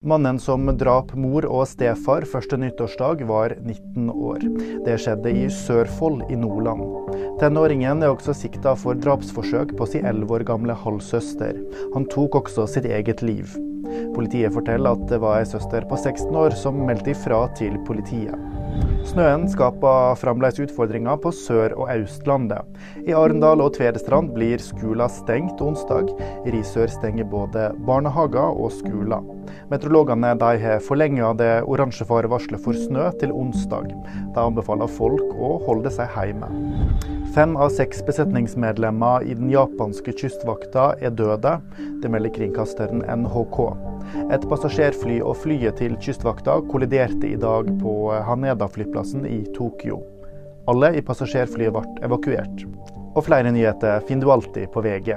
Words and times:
Mannen 0.00 0.38
som 0.40 0.64
drap 0.80 1.10
mor 1.12 1.44
og 1.44 1.66
stefar 1.68 2.24
første 2.24 2.56
nyttårsdag, 2.56 3.20
var 3.28 3.52
19 3.58 4.06
år. 4.08 4.46
Det 4.86 4.94
skjedde 4.96 5.28
i 5.28 5.42
Sørfold 5.52 6.22
i 6.32 6.38
Nordland. 6.40 6.80
Tenåringen 7.42 8.00
er 8.00 8.08
også 8.08 8.32
sikta 8.32 8.72
for 8.80 8.96
drapsforsøk 8.96 9.74
på 9.76 9.90
sin 9.92 10.08
11 10.08 10.32
år 10.38 10.46
gamle 10.48 10.78
halvsøster. 10.86 11.60
Han 11.92 12.08
tok 12.16 12.40
også 12.40 12.64
sitt 12.78 12.88
eget 12.88 13.20
liv. 13.20 13.52
Politiet 14.16 14.56
forteller 14.56 14.96
at 14.96 15.04
det 15.12 15.20
var 15.20 15.42
ei 15.42 15.52
søster 15.52 15.84
på 15.84 16.00
16 16.00 16.32
år 16.46 16.56
som 16.56 16.80
meldte 16.88 17.12
ifra 17.12 17.42
til 17.60 17.76
politiet. 17.84 18.32
Snøen 19.10 19.48
skaper 19.50 20.14
fremdeles 20.20 20.60
utfordringer 20.62 21.16
på 21.18 21.32
Sør- 21.34 21.72
og 21.74 21.88
Østlandet. 21.90 22.62
I 23.08 23.14
Arendal 23.16 23.62
og 23.64 23.72
Tvedestrand 23.74 24.30
blir 24.36 24.62
skoler 24.62 25.10
stengt 25.10 25.58
onsdag. 25.64 26.12
Risør 26.46 26.92
stenger 26.92 27.26
både 27.32 27.70
barnehager 27.88 28.54
og 28.54 28.70
skoler. 28.76 29.24
Meteorologene 29.72 30.36
har 30.38 30.84
forlenga 30.86 31.32
det 31.38 31.50
oransje 31.66 32.06
farevarselet 32.06 32.62
for 32.62 32.78
snø 32.78 33.08
til 33.18 33.34
onsdag. 33.34 33.90
De 34.34 34.44
anbefaler 34.44 34.90
folk 35.00 35.34
å 35.34 35.56
holde 35.66 35.90
seg 35.90 36.14
hjemme. 36.14 36.50
Fem 37.34 37.56
av 37.58 37.70
seks 37.74 38.04
besetningsmedlemmer 38.06 39.26
i 39.26 39.34
den 39.38 39.50
japanske 39.50 40.14
kystvakta 40.22 40.92
er 41.02 41.14
døde. 41.14 41.58
Det 42.02 42.10
melder 42.10 42.34
kringkasteren 42.34 43.02
NHK. 43.06 43.60
Et 44.30 44.46
passasjerfly 44.50 45.18
og 45.22 45.36
flyet 45.42 45.78
til 45.80 45.96
kystvakta 46.02 46.58
kolliderte 46.70 47.28
i 47.30 47.38
dag 47.40 47.68
på 47.80 47.94
Haneda-flyplassen 48.26 49.26
i 49.28 49.42
Tokyo. 49.56 50.00
Alle 50.70 50.92
i 50.98 51.02
passasjerflyet 51.04 51.74
ble 51.74 51.84
evakuert. 52.06 52.64
Og 53.10 53.24
flere 53.26 53.50
nyheter 53.54 54.02
finner 54.06 54.26
du 54.28 54.32
alltid 54.34 54.70
på 54.74 54.82
VG. 54.84 55.14